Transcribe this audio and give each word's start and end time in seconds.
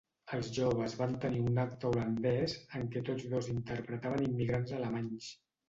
Els 0.35 0.47
joves 0.53 0.95
van 1.01 1.13
tenir 1.25 1.41
un 1.51 1.59
"acte 1.65 1.91
holandès" 1.91 2.57
en 2.81 2.89
què 2.97 3.05
tots 3.13 3.29
dos 3.37 3.53
interpretaven 3.55 4.29
immigrants 4.33 4.77
alemanys. 4.83 5.33